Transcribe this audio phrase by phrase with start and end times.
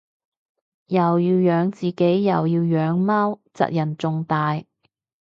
[0.87, 4.63] 又要養自己又要養貓責任重大